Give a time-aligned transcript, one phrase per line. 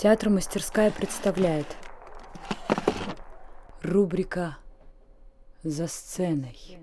[0.00, 1.66] Театр «Мастерская» представляет
[3.82, 4.56] Рубрика
[5.64, 6.78] «За сценой»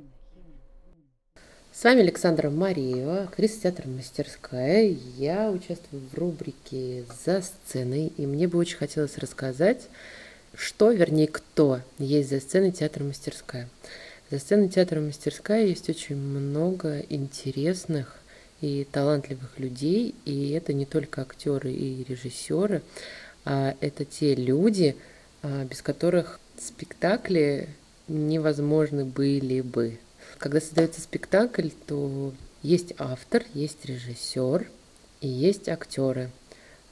[1.71, 4.93] С вами Александра Мариева, актриса театра «Мастерская».
[5.16, 9.88] Я участвую в рубрике «За сценой», и мне бы очень хотелось рассказать,
[10.54, 13.70] что, вернее, кто есть за сценой театра «Мастерская».
[14.30, 18.20] За сценой театра «Мастерская» есть очень много интересных
[18.62, 22.81] и талантливых людей, и это не только актеры и режиссеры,
[23.44, 24.95] а это те люди,
[25.41, 27.70] а, без которых спектакли
[28.08, 30.00] невозможны были бы.
[30.38, 34.67] Когда создается спектакль, то есть автор, есть режиссер
[35.22, 36.31] и есть актеры.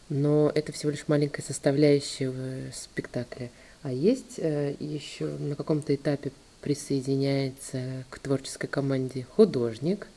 [0.09, 3.49] Но это всего лишь маленькая составляющая спектакля.
[3.81, 10.07] А есть э, еще на каком-то этапе присоединяется к творческой команде художник,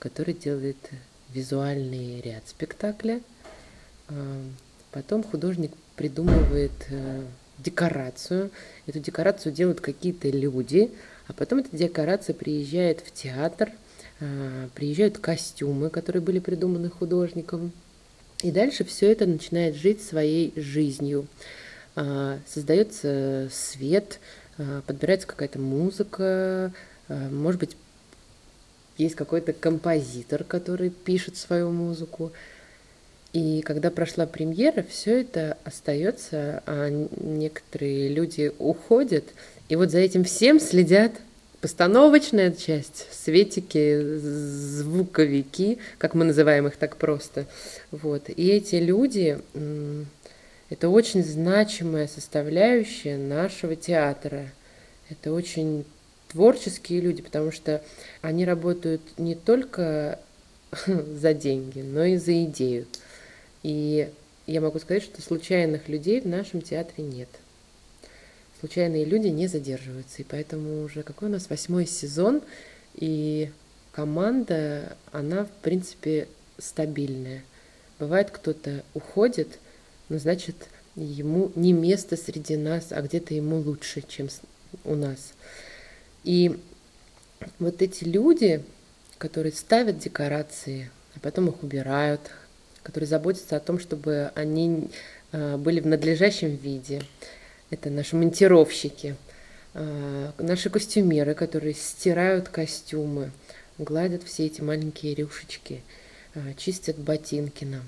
[0.00, 0.76] который делает
[1.32, 3.20] визуальный ряд спектакля.
[4.08, 4.42] А,
[4.90, 7.22] потом художник придумывает э,
[7.58, 8.50] декорацию.
[8.86, 10.90] Эту декорацию делают какие-то люди,
[11.28, 13.70] а потом эта декорация приезжает в театр,
[14.20, 17.70] а, приезжают костюмы, которые были придуманы художником.
[18.42, 21.26] И дальше все это начинает жить своей жизнью.
[21.94, 24.18] А, создается свет,
[24.86, 26.72] подбирается какая-то музыка,
[27.08, 27.76] может быть,
[29.00, 32.32] есть какой-то композитор, который пишет свою музыку.
[33.32, 39.24] И когда прошла премьера, все это остается, а некоторые люди уходят.
[39.68, 41.12] И вот за этим всем следят
[41.60, 47.46] постановочная часть, светики, звуковики, как мы называем их так просто.
[47.90, 48.28] Вот.
[48.28, 49.38] И эти люди,
[50.68, 54.50] это очень значимая составляющая нашего театра.
[55.08, 55.84] Это очень
[56.32, 57.82] творческие люди, потому что
[58.22, 60.18] они работают не только
[60.86, 62.86] за деньги, но и за идею.
[63.62, 64.10] И
[64.46, 67.28] я могу сказать, что случайных людей в нашем театре нет.
[68.58, 72.42] Случайные люди не задерживаются, и поэтому уже какой у нас восьмой сезон,
[72.94, 73.50] и
[73.92, 77.42] команда, она, в принципе, стабильная.
[77.98, 79.58] Бывает, кто-то уходит,
[80.08, 80.56] но значит,
[80.94, 84.28] ему не место среди нас, а где-то ему лучше, чем
[84.84, 85.32] у нас.
[86.24, 86.58] И
[87.58, 88.62] вот эти люди,
[89.18, 92.20] которые ставят декорации, а потом их убирают,
[92.82, 94.88] которые заботятся о том, чтобы они
[95.32, 97.02] а, были в надлежащем виде.
[97.70, 99.16] Это наши монтировщики,
[99.74, 103.30] а, наши костюмеры, которые стирают костюмы,
[103.78, 105.82] гладят все эти маленькие рюшечки,
[106.34, 107.82] а, чистят ботинки нам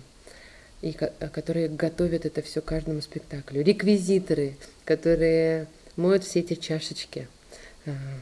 [0.81, 3.63] и которые готовят это все каждому спектаклю.
[3.63, 7.29] Реквизиторы, которые моют все эти чашечки–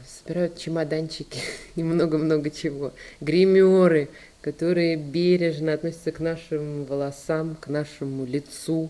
[0.07, 1.39] собирают чемоданчики
[1.75, 2.93] и много-много чего.
[3.19, 4.09] Гримеры,
[4.41, 8.89] которые бережно относятся к нашим волосам, к нашему лицу,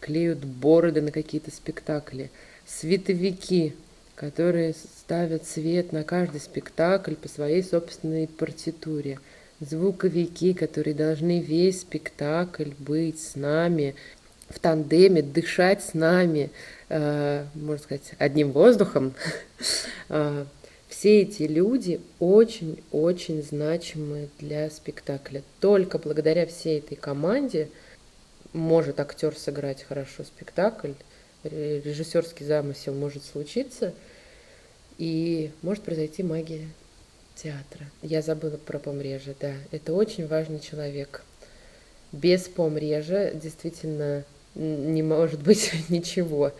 [0.00, 2.30] клеют бороды на какие-то спектакли.
[2.66, 3.74] Световики,
[4.14, 9.18] которые ставят свет на каждый спектакль по своей собственной партитуре.
[9.60, 13.94] Звуковики, которые должны весь спектакль быть с нами,
[14.50, 16.50] в тандеме, дышать с нами,
[16.88, 19.14] э, можно сказать, одним воздухом.
[20.12, 20.44] Э,
[20.88, 25.44] все эти люди очень-очень значимы для спектакля.
[25.60, 27.68] Только благодаря всей этой команде
[28.52, 30.94] может актер сыграть хорошо спектакль,
[31.44, 33.94] режиссерский замысел может случиться,
[34.98, 36.68] и может произойти магия
[37.34, 37.86] театра.
[38.02, 39.54] Я забыла про Помрежа, да.
[39.70, 41.22] Это очень важный человек.
[42.12, 44.24] Без Помрежа действительно
[44.54, 46.52] не может быть ничего.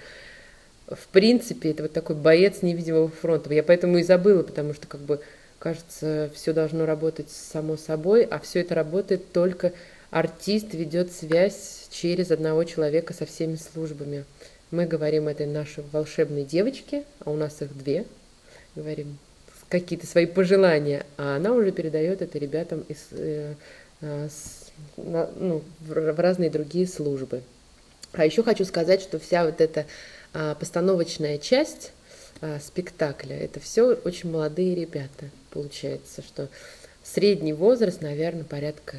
[0.86, 3.52] В принципе, это вот такой боец невидимого фронта.
[3.54, 5.20] Я поэтому и забыла, потому что как бы
[5.60, 9.72] кажется, все должно работать само собой, а все это работает только
[10.10, 14.24] артист ведет связь через одного человека со всеми службами.
[14.70, 18.06] Мы говорим этой нашей волшебной девочке, а у нас их две,
[18.74, 19.18] говорим
[19.68, 23.54] какие-то свои пожелания, а она уже передает это ребятам из, э,
[24.00, 27.42] э, с, на, ну, в, в разные другие службы.
[28.12, 29.86] А еще хочу сказать, что вся вот эта
[30.32, 31.92] а, постановочная часть
[32.40, 35.30] а, спектакля, это все очень молодые ребята.
[35.50, 36.48] Получается, что
[37.04, 38.96] средний возраст, наверное, порядка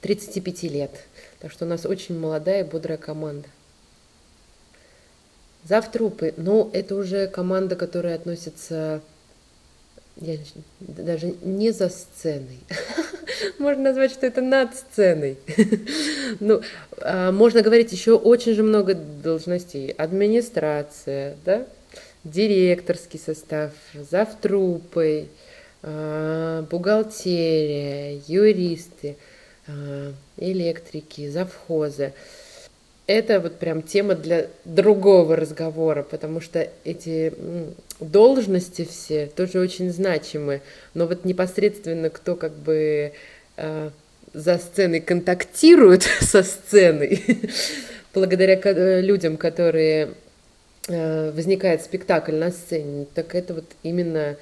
[0.00, 0.90] 35 лет.
[1.38, 3.48] Так что у нас очень молодая и бодрая команда.
[5.64, 9.00] Завтрупы, ну, это уже команда, которая относится
[10.16, 10.36] я
[10.80, 12.60] даже не за сценой.
[13.58, 15.38] Можно назвать, что это над сценой.
[16.40, 16.62] ну,
[17.00, 19.90] а, можно говорить еще очень же много должностей.
[19.90, 21.66] Администрация, да?
[22.24, 25.28] директорский состав, завтрупой,
[25.82, 29.16] а, бухгалтерия, юристы,
[29.66, 32.12] а, электрики, завхозы.
[33.06, 37.32] Это вот прям тема для другого разговора, потому что эти
[38.00, 40.62] должности все тоже очень значимы,
[40.94, 43.12] но вот непосредственно кто как бы
[43.56, 43.90] э,
[44.32, 47.22] за сценой контактирует со сценой,
[48.14, 50.14] благодаря э, людям, которые
[50.88, 54.36] э, возникает спектакль на сцене, так это вот именно,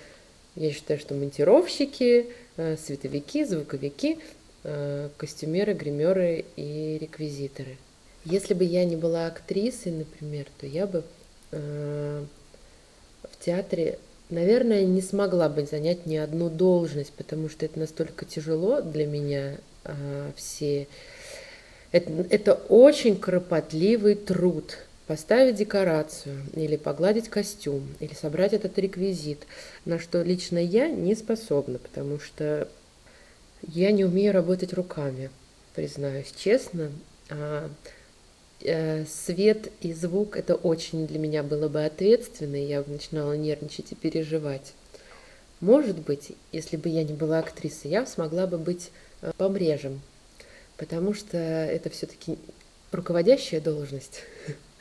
[0.55, 4.19] я считаю, что монтировщики, э, световики, звуковики,
[5.17, 7.79] костюмеры, гримеры и реквизиторы.
[8.25, 11.05] Если бы я не была актрисой, например, то я бы
[11.52, 12.25] э,
[13.22, 18.82] в театре, наверное, не смогла бы занять ни одну должность, потому что это настолько тяжело
[18.82, 20.87] для меня э, все.
[21.93, 24.78] Это, это очень кропотливый труд.
[25.06, 29.40] Поставить декорацию, или погладить костюм, или собрать этот реквизит,
[29.84, 32.69] на что лично я не способна, потому что
[33.67, 35.31] я не умею работать руками,
[35.75, 36.93] признаюсь честно.
[37.28, 37.69] А,
[38.61, 43.95] свет и звук это очень для меня было бы ответственно, и я начинала нервничать и
[43.95, 44.73] переживать.
[45.61, 48.91] Может быть, если бы я не была актрисой, я смогла бы быть
[49.21, 50.01] э, помрежем,
[50.79, 52.39] потому что это все-таки
[52.93, 54.23] руководящая должность.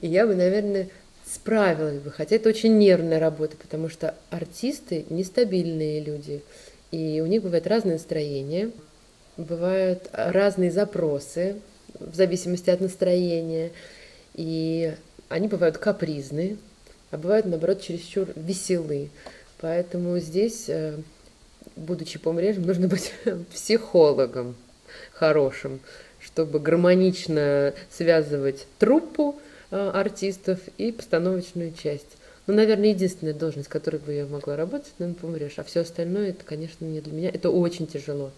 [0.00, 0.88] И я бы, наверное,
[1.26, 6.42] справилась бы, хотя это очень нервная работа, потому что артисты нестабильные люди,
[6.90, 8.70] и у них бывает разное настроение,
[9.36, 11.56] бывают разные запросы,
[11.98, 13.70] в зависимости от настроения.
[14.34, 14.94] И
[15.28, 16.58] они бывают капризны,
[17.10, 19.10] а бывают, наоборот, чересчур веселы.
[19.60, 20.96] Поэтому здесь, э,
[21.76, 23.12] будучи помрежем, нужно быть
[23.52, 24.56] психологом
[25.12, 25.80] хорошим,
[26.20, 29.36] чтобы гармонично связывать труппу
[29.70, 32.16] э, артистов и постановочную часть.
[32.46, 35.58] Ну, наверное, единственная должность, которой бы я могла работать, наверное, помреж.
[35.58, 37.30] А все остальное, это, конечно, не для меня.
[37.32, 38.32] Это очень тяжело.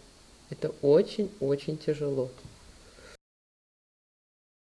[0.50, 2.30] Это очень-очень тяжело.